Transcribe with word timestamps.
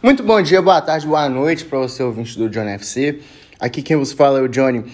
Muito 0.00 0.22
bom 0.22 0.40
dia, 0.40 0.62
boa 0.62 0.80
tarde, 0.80 1.08
boa 1.08 1.28
noite 1.28 1.64
para 1.64 1.76
você 1.80 2.04
ouvinte 2.04 2.38
do 2.38 2.48
Johnny 2.48 2.70
FC. 2.70 3.18
Aqui 3.58 3.82
quem 3.82 3.96
vos 3.96 4.12
fala 4.12 4.38
é 4.38 4.42
o 4.42 4.48
Johnny. 4.48 4.84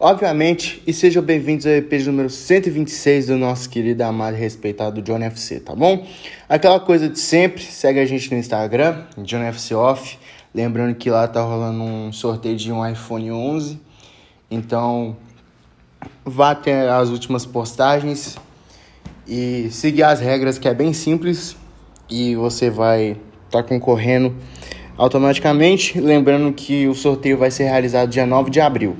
Obviamente, 0.00 0.82
e 0.86 0.92
sejam 0.94 1.22
bem-vindos 1.22 1.66
ao 1.66 1.72
EP 1.72 1.92
número 2.06 2.30
126 2.30 3.26
do 3.26 3.36
nosso 3.36 3.68
querido, 3.68 4.02
amado 4.04 4.38
e 4.38 4.40
respeitado 4.40 5.02
Johnny 5.02 5.26
FC, 5.26 5.60
tá 5.60 5.74
bom? 5.74 6.06
Aquela 6.48 6.80
coisa 6.80 7.10
de 7.10 7.20
sempre, 7.20 7.62
segue 7.62 8.00
a 8.00 8.06
gente 8.06 8.30
no 8.32 8.38
Instagram, 8.38 9.02
Johnny 9.18 9.44
FC 9.48 9.74
Off. 9.74 10.18
Lembrando 10.54 10.94
que 10.94 11.10
lá 11.10 11.28
tá 11.28 11.42
rolando 11.42 11.82
um 11.82 12.10
sorteio 12.10 12.56
de 12.56 12.72
um 12.72 12.88
iPhone 12.88 13.32
11. 13.32 13.78
Então, 14.50 15.14
vá 16.24 16.52
até 16.52 16.88
as 16.88 17.10
últimas 17.10 17.44
postagens 17.44 18.38
e 19.28 19.68
seguir 19.70 20.04
as 20.04 20.20
regras 20.20 20.56
que 20.56 20.66
é 20.66 20.72
bem 20.72 20.94
simples 20.94 21.54
e 22.08 22.34
você 22.34 22.70
vai 22.70 23.18
tá 23.62 23.62
concorrendo 23.62 24.34
automaticamente. 24.96 26.00
Lembrando 26.00 26.52
que 26.52 26.86
o 26.86 26.94
sorteio 26.94 27.38
vai 27.38 27.50
ser 27.50 27.64
realizado 27.64 28.08
dia 28.08 28.26
9 28.26 28.50
de 28.50 28.60
abril. 28.60 28.96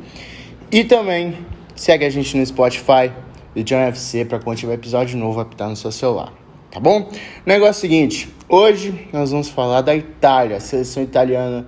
E 0.70 0.84
também 0.84 1.36
segue 1.74 2.04
a 2.04 2.10
gente 2.10 2.36
no 2.36 2.44
Spotify 2.44 3.12
do 3.54 3.62
John 3.62 3.80
FC 3.80 4.24
para 4.24 4.38
quando 4.38 4.58
tiver 4.58 4.74
episódio 4.74 5.18
novo 5.18 5.40
apitar 5.40 5.68
no 5.68 5.76
seu 5.76 5.92
celular. 5.92 6.32
Tá 6.70 6.80
bom? 6.80 7.10
Negócio 7.46 7.80
seguinte: 7.80 8.28
hoje 8.48 9.08
nós 9.12 9.30
vamos 9.30 9.48
falar 9.48 9.80
da 9.80 9.94
Itália. 9.94 10.56
A 10.56 10.60
seleção 10.60 11.02
italiana, 11.02 11.66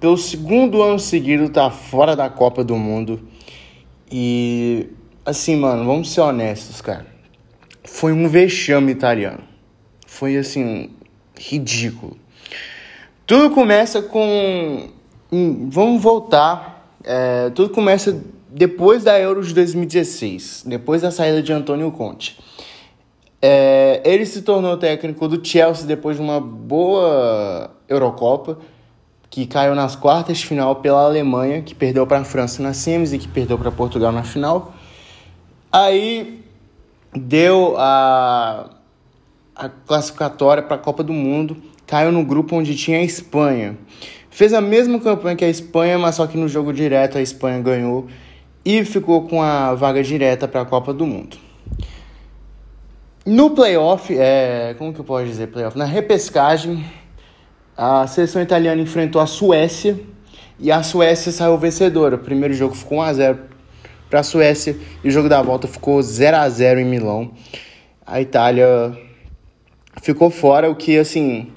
pelo 0.00 0.16
segundo 0.16 0.82
ano 0.82 0.98
seguido, 0.98 1.48
tá 1.50 1.70
fora 1.70 2.16
da 2.16 2.28
Copa 2.30 2.64
do 2.64 2.76
Mundo. 2.76 3.20
E 4.10 4.86
assim, 5.26 5.56
mano, 5.56 5.84
vamos 5.84 6.10
ser 6.10 6.20
honestos, 6.20 6.80
cara. 6.80 7.06
Foi 7.82 8.12
um 8.12 8.28
vexame 8.28 8.92
italiano. 8.92 9.40
Foi 10.06 10.36
assim, 10.36 10.90
ridículo. 11.36 12.16
Tudo 13.26 13.50
começa 13.50 14.02
com. 14.02 14.88
Vamos 15.30 16.02
voltar. 16.02 16.72
É, 17.02 17.50
tudo 17.50 17.70
começa 17.70 18.22
depois 18.48 19.02
da 19.02 19.18
Euro 19.18 19.42
de 19.42 19.52
2016, 19.52 20.64
depois 20.66 21.02
da 21.02 21.10
saída 21.10 21.42
de 21.42 21.52
Antônio 21.52 21.90
Conte. 21.90 22.38
É, 23.42 24.00
ele 24.04 24.24
se 24.24 24.42
tornou 24.42 24.76
técnico 24.76 25.28
do 25.28 25.44
Chelsea 25.46 25.86
depois 25.86 26.16
de 26.16 26.22
uma 26.22 26.40
boa 26.40 27.70
Eurocopa, 27.88 28.58
que 29.28 29.44
caiu 29.44 29.74
nas 29.74 29.96
quartas 29.96 30.38
de 30.38 30.46
final 30.46 30.76
pela 30.76 31.04
Alemanha, 31.04 31.60
que 31.60 31.74
perdeu 31.74 32.06
para 32.06 32.20
a 32.20 32.24
França 32.24 32.62
na 32.62 32.72
semis 32.72 33.12
e 33.12 33.18
que 33.18 33.28
perdeu 33.28 33.58
para 33.58 33.70
Portugal 33.70 34.12
na 34.12 34.22
final. 34.22 34.72
Aí 35.70 36.42
deu 37.12 37.74
a, 37.76 38.70
a 39.54 39.68
classificatória 39.68 40.62
para 40.62 40.76
a 40.76 40.78
Copa 40.78 41.02
do 41.02 41.12
Mundo, 41.12 41.56
caiu 41.86 42.10
no 42.10 42.24
grupo 42.24 42.56
onde 42.56 42.74
tinha 42.74 42.98
a 42.98 43.02
Espanha. 43.02 43.76
Fez 44.30 44.52
a 44.52 44.60
mesma 44.60 44.98
campanha 44.98 45.36
que 45.36 45.44
a 45.44 45.48
Espanha, 45.48 45.98
mas 45.98 46.16
só 46.16 46.26
que 46.26 46.36
no 46.36 46.48
jogo 46.48 46.72
direto 46.72 47.18
a 47.18 47.22
Espanha 47.22 47.60
ganhou 47.60 48.08
e 48.64 48.84
ficou 48.84 49.28
com 49.28 49.42
a 49.42 49.74
vaga 49.74 50.02
direta 50.02 50.48
para 50.48 50.62
a 50.62 50.64
Copa 50.64 50.92
do 50.92 51.06
Mundo. 51.06 51.36
No 53.24 53.50
playoff, 53.50 54.14
é, 54.16 54.74
como 54.76 54.92
que 54.92 55.00
eu 55.00 55.04
posso 55.04 55.26
dizer 55.26 55.48
playoff? 55.48 55.78
Na 55.78 55.84
repescagem, 55.84 56.84
a 57.76 58.06
seleção 58.06 58.42
italiana 58.42 58.82
enfrentou 58.82 59.20
a 59.20 59.26
Suécia 59.26 59.98
e 60.58 60.70
a 60.70 60.82
Suécia 60.82 61.32
saiu 61.32 61.56
vencedora. 61.56 62.16
O 62.16 62.18
primeiro 62.18 62.54
jogo 62.54 62.74
ficou 62.74 62.98
1 62.98 63.02
a 63.02 63.12
0 63.12 63.38
para 64.10 64.20
a 64.20 64.22
Suécia 64.22 64.76
e 65.02 65.08
o 65.08 65.10
jogo 65.10 65.28
da 65.28 65.40
volta 65.40 65.66
ficou 65.66 66.02
0 66.02 66.36
a 66.36 66.48
0 66.48 66.80
em 66.80 66.84
Milão. 66.84 67.32
A 68.06 68.20
Itália 68.20 68.94
ficou 70.02 70.30
fora, 70.30 70.70
o 70.70 70.74
que 70.74 70.98
assim 70.98 71.50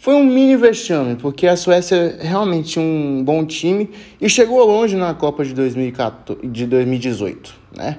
foi 0.00 0.14
um 0.14 0.24
mini 0.24 0.56
vexame, 0.56 1.16
porque 1.16 1.44
a 1.46 1.56
Suécia 1.56 2.18
realmente 2.20 2.70
tinha 2.70 2.84
um 2.84 3.20
bom 3.24 3.44
time 3.44 3.90
e 4.20 4.28
chegou 4.28 4.64
longe 4.64 4.94
na 4.94 5.12
Copa 5.12 5.44
de, 5.44 5.52
2014, 5.52 6.46
de 6.46 6.66
2018, 6.66 7.52
né? 7.76 7.98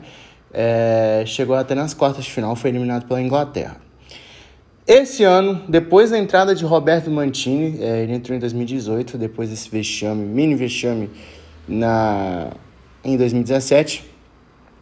É, 0.51 1.23
chegou 1.25 1.55
até 1.55 1.75
nas 1.75 1.93
quartas 1.93 2.23
de 2.23 2.31
final, 2.31 2.55
foi 2.55 2.69
eliminado 2.69 3.05
pela 3.05 3.21
Inglaterra. 3.21 3.77
Esse 4.87 5.25
ano, 5.25 5.61
depois 5.67 6.09
da 6.09 6.17
entrada 6.17 6.55
de 6.55 6.63
Roberto 6.63 7.11
Mantini, 7.11 7.77
é, 7.83 8.01
ele 8.01 8.13
entrou 8.13 8.35
em 8.35 8.39
2018, 8.39 9.17
depois 9.17 9.49
desse 9.49 9.69
vexame, 9.69 10.23
mini 10.23 10.55
vexame 10.55 11.09
na, 11.67 12.47
em 13.03 13.17
2017, 13.17 14.03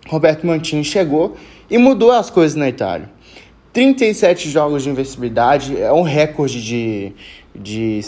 Roberto 0.07 0.45
Mantini 0.45 0.83
chegou 0.83 1.35
e 1.69 1.79
mudou 1.79 2.11
as 2.11 2.29
coisas 2.29 2.55
na 2.55 2.69
Itália. 2.69 3.09
37 3.77 4.49
jogos 4.49 4.81
de 4.81 4.89
invencibilidade 4.89 5.79
é 5.79 5.93
um 5.93 6.01
recorde 6.01 6.63
de, 6.63 7.13
de, 7.53 8.01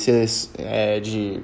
é, 0.57 0.99
de 0.99 1.41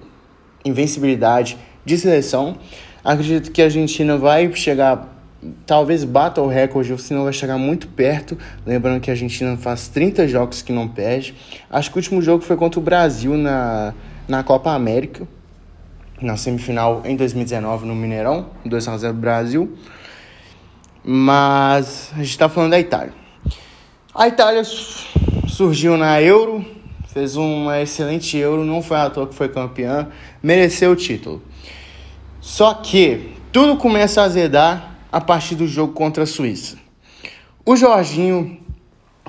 invencibilidade 0.65 1.55
de 1.85 1.95
seleção. 1.95 2.57
Acredito 3.03 3.51
que 3.51 3.61
a 3.61 3.65
Argentina 3.65 4.17
vai 4.17 4.51
chegar, 4.55 5.15
talvez 5.63 6.03
bata 6.03 6.41
o 6.41 6.47
recorde, 6.47 6.91
ou 6.91 6.97
senão 6.97 7.25
vai 7.25 7.33
chegar 7.33 7.59
muito 7.59 7.87
perto. 7.87 8.35
Lembrando 8.65 8.99
que 8.99 9.11
a 9.11 9.13
Argentina 9.13 9.55
faz 9.57 9.89
30 9.89 10.27
jogos 10.27 10.63
que 10.63 10.73
não 10.73 10.87
perde. 10.87 11.35
Acho 11.69 11.91
que 11.91 11.97
o 11.97 11.99
último 11.99 12.19
jogo 12.19 12.43
foi 12.43 12.57
contra 12.57 12.79
o 12.79 12.83
Brasil 12.83 13.37
na, 13.37 13.93
na 14.27 14.41
Copa 14.41 14.71
América 14.71 15.27
na 16.19 16.35
semifinal 16.35 17.03
em 17.05 17.15
2019 17.15 17.85
no 17.85 17.93
Mineirão, 17.93 18.47
2 18.65 18.87
a 18.87 18.97
0 18.97 19.13
Brasil. 19.13 19.77
Mas 21.03 22.09
a 22.13 22.17
gente 22.17 22.31
está 22.31 22.49
falando 22.49 22.71
da 22.71 22.79
Itália. 22.79 23.24
A 24.17 24.29
Itália 24.29 24.61
surgiu 25.45 25.97
na 25.97 26.21
Euro, 26.21 26.65
fez 27.09 27.35
uma 27.35 27.81
excelente 27.81 28.37
Euro, 28.37 28.63
não 28.63 28.81
foi 28.81 28.95
à 28.95 29.09
toa 29.09 29.27
que 29.27 29.35
foi 29.35 29.49
campeã, 29.49 30.07
mereceu 30.41 30.91
o 30.93 30.95
título. 30.95 31.41
Só 32.39 32.75
que 32.75 33.33
tudo 33.51 33.75
começa 33.75 34.21
a 34.21 34.23
azedar 34.23 34.95
a 35.11 35.19
partir 35.19 35.55
do 35.55 35.67
jogo 35.67 35.91
contra 35.91 36.23
a 36.23 36.25
Suíça. 36.25 36.77
O 37.65 37.75
Jorginho 37.75 38.57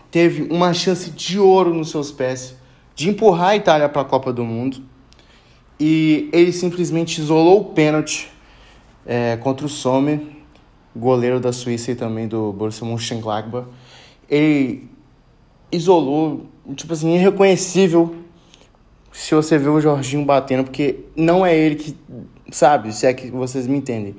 teve 0.09 0.47
uma 0.55 0.73
chance 0.73 1.11
de 1.11 1.37
ouro 1.37 1.75
nos 1.75 1.91
seus 1.91 2.13
pés 2.13 2.55
de 2.95 3.11
empurrar 3.11 3.49
a 3.49 3.57
Itália 3.57 3.89
para 3.89 4.03
a 4.03 4.05
Copa 4.05 4.33
do 4.33 4.45
Mundo 4.45 4.85
e 5.81 6.31
ele 6.33 6.53
simplesmente 6.53 7.21
isolou 7.21 7.61
o 7.61 7.65
pênalti 7.65 8.31
é, 9.05 9.37
contra 9.39 9.67
o 9.67 9.69
Sommer, 9.69 10.21
goleiro 10.95 11.41
da 11.41 11.53
Suíça 11.53 11.91
e 11.91 11.97
também 11.97 12.29
do 12.29 12.53
Borussia 12.53 12.87
Mönchengladbach. 12.87 13.67
Ele 14.29 14.89
isolou, 15.71 16.47
tipo 16.75 16.93
assim, 16.93 17.15
irreconhecível 17.15 18.17
se 19.17 19.35
você 19.35 19.57
vê 19.57 19.69
o 19.69 19.81
Jorginho 19.81 20.25
batendo, 20.27 20.65
porque 20.65 21.01
não 21.17 21.45
é 21.45 21.57
ele 21.57 21.77
que, 21.77 21.97
sabe, 22.51 22.93
se 22.93 23.07
é 23.07 23.15
que 23.15 23.31
vocês 23.31 23.67
me 23.67 23.79
entendem. 23.79 24.15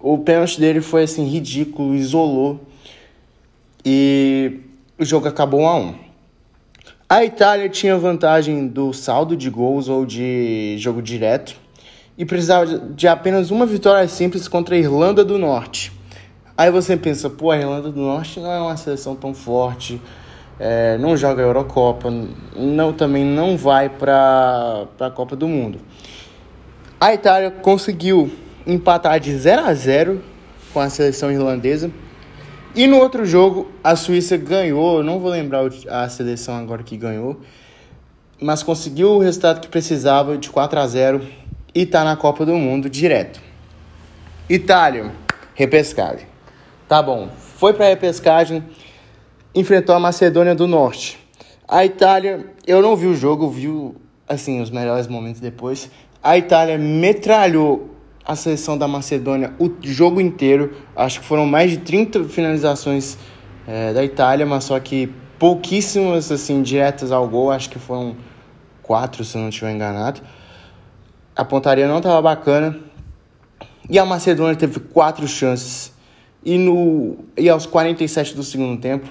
O 0.00 0.16
pênalti 0.16 0.58
dele 0.58 0.80
foi 0.80 1.02
assim 1.02 1.26
ridículo, 1.26 1.94
isolou 1.94 2.58
e 3.84 4.60
o 4.98 5.04
jogo 5.04 5.28
acabou 5.28 5.60
1 5.60 5.66
a 5.66 5.76
1. 5.76 5.94
A 7.06 7.24
Itália 7.24 7.68
tinha 7.68 7.98
vantagem 7.98 8.66
do 8.66 8.94
saldo 8.94 9.36
de 9.36 9.50
gols 9.50 9.88
ou 9.88 10.06
de 10.06 10.76
jogo 10.78 11.02
direto 11.02 11.54
e 12.16 12.24
precisava 12.24 12.78
de 12.78 13.06
apenas 13.06 13.50
uma 13.50 13.66
vitória 13.66 14.08
simples 14.08 14.48
contra 14.48 14.74
a 14.74 14.78
Irlanda 14.78 15.22
do 15.22 15.36
Norte. 15.36 15.92
Aí 16.60 16.70
você 16.70 16.94
pensa, 16.94 17.30
pô, 17.30 17.50
a 17.50 17.56
Irlanda 17.56 17.90
do 17.90 17.98
Norte 17.98 18.38
não 18.38 18.52
é 18.52 18.60
uma 18.60 18.76
seleção 18.76 19.16
tão 19.16 19.32
forte, 19.32 19.98
é, 20.58 20.98
não 20.98 21.16
joga 21.16 21.40
a 21.40 21.46
Eurocopa, 21.46 22.12
não, 22.54 22.92
também 22.92 23.24
não 23.24 23.56
vai 23.56 23.88
para 23.88 24.86
a 25.00 25.10
Copa 25.10 25.34
do 25.34 25.48
Mundo. 25.48 25.80
A 27.00 27.14
Itália 27.14 27.50
conseguiu 27.50 28.30
empatar 28.66 29.18
de 29.18 29.34
0 29.34 29.62
a 29.62 29.72
0 29.72 30.20
com 30.70 30.80
a 30.80 30.90
seleção 30.90 31.32
irlandesa 31.32 31.90
e 32.74 32.86
no 32.86 32.98
outro 32.98 33.24
jogo, 33.24 33.72
a 33.82 33.96
Suíça 33.96 34.36
ganhou, 34.36 35.02
não 35.02 35.18
vou 35.18 35.30
lembrar 35.30 35.62
a 35.88 36.10
seleção 36.10 36.58
agora 36.58 36.82
que 36.82 36.94
ganhou, 36.94 37.40
mas 38.38 38.62
conseguiu 38.62 39.12
o 39.12 39.18
resultado 39.18 39.62
que 39.62 39.68
precisava 39.68 40.36
de 40.36 40.50
4 40.50 40.78
a 40.78 40.86
0 40.86 41.26
e 41.74 41.84
está 41.84 42.04
na 42.04 42.16
Copa 42.16 42.44
do 42.44 42.54
Mundo 42.54 42.90
direto. 42.90 43.40
Itália, 44.46 45.10
repescagem. 45.54 46.28
Tá 46.90 47.00
bom, 47.00 47.28
foi 47.38 47.72
para 47.72 47.86
repescagem, 47.86 48.64
enfrentou 49.54 49.94
a 49.94 50.00
Macedônia 50.00 50.56
do 50.56 50.66
Norte. 50.66 51.20
A 51.68 51.84
Itália, 51.84 52.44
eu 52.66 52.82
não 52.82 52.96
vi 52.96 53.06
o 53.06 53.14
jogo, 53.14 53.48
vi 53.48 53.68
assim 54.28 54.60
os 54.60 54.70
melhores 54.70 55.06
momentos 55.06 55.40
depois. 55.40 55.88
A 56.20 56.36
Itália 56.36 56.76
metralhou 56.76 57.94
a 58.24 58.34
seleção 58.34 58.76
da 58.76 58.88
Macedônia 58.88 59.54
o 59.60 59.70
jogo 59.82 60.20
inteiro. 60.20 60.74
Acho 60.96 61.20
que 61.20 61.26
foram 61.26 61.46
mais 61.46 61.70
de 61.70 61.76
30 61.76 62.24
finalizações 62.24 63.16
é, 63.68 63.92
da 63.92 64.02
Itália, 64.02 64.44
mas 64.44 64.64
só 64.64 64.80
que 64.80 65.14
pouquíssimas 65.38 66.32
assim 66.32 66.60
diretas 66.60 67.12
ao 67.12 67.28
gol. 67.28 67.52
Acho 67.52 67.70
que 67.70 67.78
foram 67.78 68.16
quatro, 68.82 69.24
se 69.24 69.38
não 69.38 69.48
estiver 69.48 69.70
enganado. 69.70 70.22
A 71.36 71.44
pontaria 71.44 71.86
não 71.86 71.98
estava 71.98 72.20
bacana. 72.20 72.76
E 73.88 73.96
a 73.96 74.04
Macedônia 74.04 74.56
teve 74.56 74.80
quatro 74.80 75.28
chances. 75.28 75.99
E, 76.44 76.56
no, 76.56 77.16
e 77.36 77.48
aos 77.48 77.66
47 77.66 78.34
do 78.34 78.42
segundo 78.42 78.80
tempo, 78.80 79.08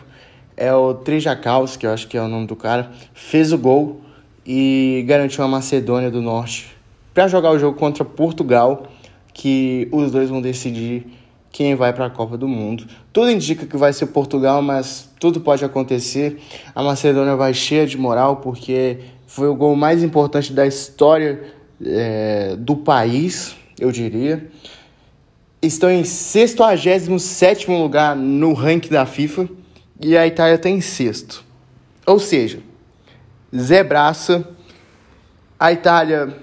é 0.57 0.73
o 0.73 0.93
Trejakaus, 0.93 1.77
que 1.77 1.85
eu 1.85 1.91
acho 1.91 2.07
que 2.07 2.17
é 2.17 2.21
o 2.21 2.27
nome 2.27 2.47
do 2.47 2.55
cara, 2.55 2.91
fez 3.13 3.53
o 3.53 3.57
gol 3.57 4.01
e 4.45 5.03
garantiu 5.07 5.43
a 5.43 5.47
Macedônia 5.47 6.09
do 6.09 6.21
Norte 6.21 6.75
para 7.13 7.27
jogar 7.27 7.51
o 7.51 7.59
jogo 7.59 7.77
contra 7.77 8.03
Portugal, 8.03 8.87
que 9.33 9.87
os 9.91 10.11
dois 10.11 10.29
vão 10.29 10.41
decidir 10.41 11.05
quem 11.51 11.75
vai 11.75 11.91
para 11.93 12.05
a 12.05 12.09
Copa 12.09 12.37
do 12.37 12.47
Mundo. 12.47 12.85
Tudo 13.11 13.31
indica 13.31 13.65
que 13.65 13.77
vai 13.77 13.91
ser 13.93 14.07
Portugal, 14.07 14.61
mas 14.61 15.09
tudo 15.19 15.41
pode 15.41 15.65
acontecer. 15.65 16.39
A 16.73 16.83
Macedônia 16.83 17.35
vai 17.35 17.53
cheia 17.53 17.85
de 17.85 17.97
moral 17.97 18.37
porque 18.37 18.99
foi 19.25 19.47
o 19.47 19.55
gol 19.55 19.75
mais 19.75 20.03
importante 20.03 20.53
da 20.53 20.65
história 20.65 21.43
é, 21.83 22.55
do 22.57 22.75
país, 22.75 23.55
eu 23.79 23.91
diria. 23.91 24.49
Estão 25.61 25.91
em 25.91 26.03
67 26.03 27.69
lugar 27.69 28.15
no 28.15 28.53
ranking 28.53 28.89
da 28.89 29.06
FIFA 29.06 29.50
e 30.00 30.15
a 30.15 30.25
Itália 30.25 30.56
está 30.56 30.69
em 30.69 30.79
sexto. 30.79 31.44
Ou 32.06 32.19
seja, 32.19 32.59
zebraça. 33.56 34.47
A 35.59 35.73
Itália 35.73 36.38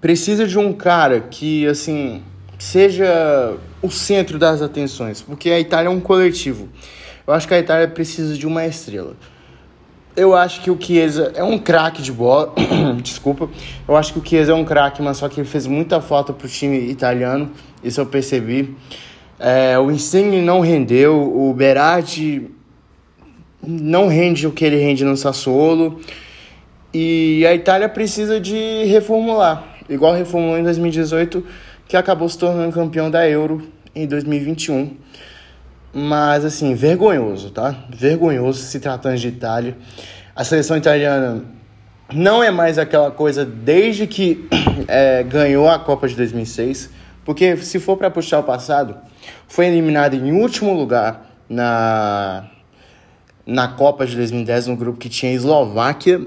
precisa 0.00 0.46
de 0.46 0.58
um 0.58 0.72
cara 0.72 1.20
que, 1.20 1.66
assim, 1.66 2.22
seja 2.58 3.56
o 3.80 3.90
centro 3.90 4.38
das 4.38 4.60
atenções, 4.60 5.22
porque 5.22 5.50
a 5.50 5.60
Itália 5.60 5.88
é 5.88 5.90
um 5.90 6.00
coletivo. 6.00 6.68
Eu 7.26 7.32
acho 7.32 7.46
que 7.46 7.54
a 7.54 7.58
Itália 7.58 7.86
precisa 7.86 8.34
de 8.34 8.46
uma 8.46 8.66
estrela. 8.66 9.14
Eu 10.18 10.34
acho 10.34 10.62
que 10.62 10.68
o 10.68 10.76
Chiesa 10.76 11.30
é 11.36 11.44
um 11.44 11.56
craque 11.56 12.02
de 12.02 12.10
bola. 12.10 12.52
Desculpa. 13.00 13.48
Eu 13.86 13.96
acho 13.96 14.12
que 14.12 14.18
o 14.18 14.28
Chiesa 14.28 14.50
é 14.50 14.54
um 14.54 14.64
craque, 14.64 15.00
mas 15.00 15.18
só 15.18 15.28
que 15.28 15.38
ele 15.38 15.48
fez 15.48 15.64
muita 15.64 16.00
falta 16.00 16.32
pro 16.32 16.48
time 16.48 16.90
italiano. 16.90 17.52
Isso 17.84 18.00
eu 18.00 18.06
percebi. 18.06 18.76
É, 19.38 19.78
o 19.78 19.92
Insigne 19.92 20.40
não 20.40 20.58
rendeu. 20.58 21.22
O 21.22 21.54
Berardi 21.54 22.50
não 23.64 24.08
rende 24.08 24.44
o 24.44 24.50
que 24.50 24.64
ele 24.64 24.78
rende 24.78 25.04
no 25.04 25.16
Sassuolo. 25.16 26.00
E 26.92 27.46
a 27.46 27.54
Itália 27.54 27.88
precisa 27.88 28.40
de 28.40 28.82
reformular. 28.86 29.62
Igual 29.88 30.14
reformulou 30.14 30.58
em 30.58 30.64
2018 30.64 31.46
que 31.86 31.96
acabou 31.96 32.28
se 32.28 32.36
tornando 32.36 32.74
campeão 32.74 33.08
da 33.08 33.28
Euro 33.28 33.62
em 33.94 34.04
2021. 34.04 34.96
Mas, 35.92 36.44
assim, 36.44 36.74
vergonhoso, 36.74 37.50
tá? 37.50 37.84
Vergonhoso 37.88 38.62
se 38.62 38.78
tratando 38.78 39.16
de 39.16 39.28
Itália. 39.28 39.76
A 40.34 40.44
seleção 40.44 40.76
italiana 40.76 41.44
não 42.12 42.42
é 42.42 42.50
mais 42.50 42.78
aquela 42.78 43.10
coisa 43.10 43.44
desde 43.44 44.06
que 44.06 44.48
é, 44.86 45.22
ganhou 45.22 45.68
a 45.68 45.78
Copa 45.78 46.06
de 46.06 46.14
2006. 46.14 46.90
Porque, 47.24 47.56
se 47.56 47.78
for 47.78 47.96
para 47.96 48.10
puxar 48.10 48.40
o 48.40 48.42
passado, 48.42 48.96
foi 49.46 49.66
eliminada 49.66 50.14
em 50.16 50.32
último 50.32 50.72
lugar 50.72 51.26
na, 51.48 52.48
na 53.46 53.68
Copa 53.68 54.06
de 54.06 54.16
2010, 54.16 54.68
no 54.68 54.76
grupo 54.76 54.98
que 54.98 55.08
tinha 55.08 55.32
Eslováquia 55.32 56.20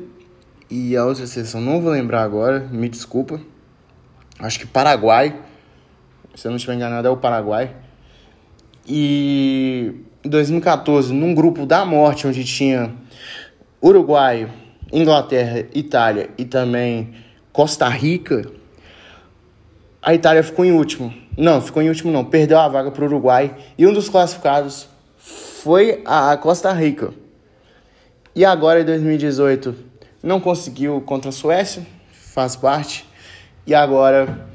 e 0.70 0.96
a 0.96 1.06
outra 1.06 1.26
seleção, 1.28 1.60
não 1.60 1.82
vou 1.82 1.92
lembrar 1.92 2.24
agora, 2.24 2.68
me 2.72 2.88
desculpa. 2.88 3.40
Acho 4.40 4.60
que 4.60 4.66
Paraguai 4.66 5.36
se 6.36 6.48
eu 6.48 6.50
não 6.50 6.56
estiver 6.56 6.76
enganado, 6.76 7.08
é 7.08 7.12
o 7.12 7.18
Paraguai. 7.18 7.76
E 8.88 9.94
em 10.24 10.30
2014, 10.30 11.14
num 11.14 11.34
grupo 11.34 11.66
da 11.66 11.86
morte, 11.86 12.28
onde 12.28 12.44
tinha 12.44 12.94
Uruguai, 13.82 14.52
Inglaterra, 14.92 15.66
Itália 15.74 16.30
e 16.38 16.46
também 16.46 17.14
Costa 17.52 17.88
Rica, 17.88 18.50
a 20.02 20.14
Itália 20.14 20.44
ficou 20.44 20.66
em 20.66 20.72
último. 20.72 21.14
Não, 21.38 21.62
ficou 21.62 21.82
em 21.82 21.90
último 21.90 22.12
não, 22.12 22.26
perdeu 22.26 22.60
a 22.60 22.68
vaga 22.68 22.92
para 22.92 23.04
o 23.04 23.08
Uruguai 23.08 23.56
e 23.78 23.86
um 23.86 23.94
dos 23.94 24.10
classificados 24.10 24.88
foi 25.18 26.02
a 26.06 26.36
Costa 26.38 26.72
Rica. 26.74 27.14
E 28.36 28.44
agora 28.44 28.82
em 28.82 28.86
2018 28.86 29.76
não 30.24 30.40
conseguiu 30.40 31.02
contra 31.02 31.30
a 31.30 31.32
Suécia, 31.32 31.86
faz 32.12 32.56
parte. 32.56 33.06
E 33.66 33.76
agora 33.76 34.48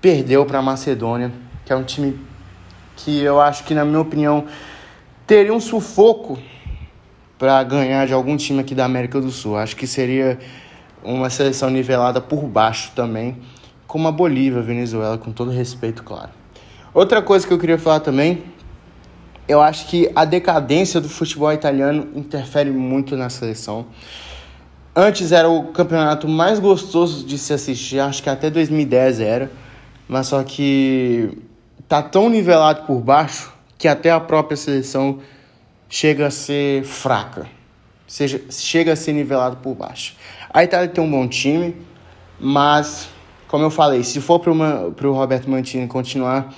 perdeu 0.00 0.44
para 0.46 0.58
a 0.58 0.62
Macedônia, 0.62 1.32
que 1.64 1.72
é 1.72 1.76
um 1.76 1.82
time 1.82 2.18
que 2.96 3.20
eu 3.20 3.40
acho 3.40 3.64
que, 3.64 3.74
na 3.74 3.84
minha 3.84 4.00
opinião, 4.00 4.44
teria 5.26 5.52
um 5.52 5.60
sufoco 5.60 6.38
para 7.38 7.62
ganhar 7.62 8.06
de 8.06 8.12
algum 8.12 8.36
time 8.36 8.60
aqui 8.60 8.74
da 8.74 8.84
América 8.84 9.20
do 9.20 9.30
Sul. 9.30 9.56
Acho 9.56 9.76
que 9.76 9.86
seria 9.86 10.38
uma 11.04 11.30
seleção 11.30 11.70
nivelada 11.70 12.20
por 12.20 12.42
baixo 12.44 12.92
também, 12.94 13.36
como 13.86 14.08
a 14.08 14.12
Bolívia, 14.12 14.60
a 14.60 14.62
Venezuela, 14.62 15.18
com 15.18 15.30
todo 15.30 15.50
respeito, 15.50 16.02
claro. 16.02 16.30
Outra 16.92 17.20
coisa 17.20 17.46
que 17.46 17.52
eu 17.52 17.58
queria 17.58 17.78
falar 17.78 18.00
também, 18.00 18.42
eu 19.46 19.60
acho 19.60 19.86
que 19.86 20.10
a 20.16 20.24
decadência 20.24 21.00
do 21.00 21.08
futebol 21.08 21.52
italiano 21.52 22.08
interfere 22.14 22.70
muito 22.70 23.16
na 23.16 23.28
seleção. 23.28 23.86
Antes 24.94 25.30
era 25.30 25.48
o 25.48 25.64
campeonato 25.68 26.26
mais 26.26 26.58
gostoso 26.58 27.24
de 27.26 27.36
se 27.36 27.52
assistir, 27.52 28.00
acho 28.00 28.22
que 28.22 28.30
até 28.30 28.48
2010 28.48 29.20
era 29.20 29.50
mas 30.08 30.28
só 30.28 30.42
que 30.42 31.36
tá 31.88 32.02
tão 32.02 32.28
nivelado 32.28 32.82
por 32.86 33.00
baixo 33.00 33.52
que 33.78 33.86
até 33.86 34.10
a 34.10 34.20
própria 34.20 34.56
seleção 34.56 35.20
chega 35.88 36.26
a 36.26 36.30
ser 36.30 36.84
fraca, 36.84 37.46
seja, 38.06 38.40
chega 38.50 38.92
a 38.92 38.96
ser 38.96 39.12
nivelado 39.12 39.56
por 39.58 39.74
baixo. 39.74 40.16
A 40.52 40.64
Itália 40.64 40.88
tem 40.88 41.02
um 41.02 41.10
bom 41.10 41.28
time, 41.28 41.76
mas, 42.40 43.08
como 43.46 43.64
eu 43.64 43.70
falei, 43.70 44.02
se 44.02 44.20
for 44.20 44.40
para 44.40 44.50
o 44.52 45.12
Roberto 45.12 45.48
Mantini 45.48 45.86
continuar, 45.86 46.52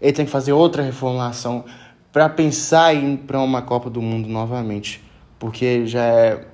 ele 0.00 0.12
tem 0.12 0.24
que 0.24 0.30
fazer 0.30 0.52
outra 0.52 0.82
reformulação 0.82 1.64
para 2.12 2.28
pensar 2.28 2.94
em 2.94 3.16
para 3.16 3.40
uma 3.40 3.62
Copa 3.62 3.88
do 3.88 4.02
Mundo 4.02 4.28
novamente, 4.28 5.02
porque 5.38 5.86
já 5.86 6.02
é 6.02 6.46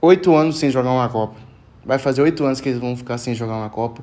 oito 0.00 0.34
anos 0.34 0.58
sem 0.58 0.70
jogar 0.70 0.92
uma 0.92 1.08
Copa. 1.08 1.36
Vai 1.84 1.98
fazer 1.98 2.22
oito 2.22 2.44
anos 2.44 2.60
que 2.60 2.68
eles 2.68 2.80
vão 2.80 2.96
ficar 2.96 3.18
sem 3.18 3.34
jogar 3.34 3.56
uma 3.56 3.70
Copa. 3.70 4.02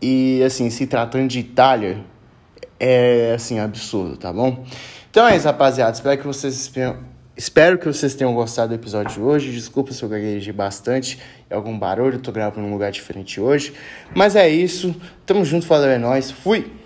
E 0.00 0.42
assim, 0.42 0.70
se 0.70 0.86
tratando 0.86 1.28
de 1.28 1.40
Itália, 1.40 2.04
é 2.78 3.32
assim, 3.34 3.58
absurdo, 3.58 4.16
tá 4.16 4.32
bom? 4.32 4.64
Então 5.10 5.26
é 5.26 5.36
isso, 5.36 5.46
rapaziada. 5.46 5.92
Espero 5.92 6.18
que 6.18 6.26
vocês 6.26 6.72
Espero 7.36 7.78
que 7.78 7.86
vocês 7.86 8.14
tenham 8.14 8.32
gostado 8.32 8.68
do 8.68 8.74
episódio 8.74 9.14
de 9.14 9.20
hoje. 9.20 9.50
Desculpa 9.50 9.92
se 9.92 10.02
eu 10.02 10.08
gaguejei 10.08 10.52
bastante 10.52 11.18
algum 11.50 11.76
barulho, 11.76 12.16
eu 12.16 12.20
tô 12.20 12.30
gravando 12.30 12.66
num 12.66 12.72
lugar 12.72 12.92
diferente 12.92 13.40
hoje. 13.40 13.74
Mas 14.14 14.36
é 14.36 14.48
isso. 14.48 14.94
Tamo 15.26 15.44
junto, 15.44 15.66
valeu, 15.66 15.90
é 15.90 15.98
nóis. 15.98 16.30
Fui! 16.30 16.83